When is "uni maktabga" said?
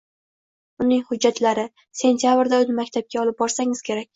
2.67-3.25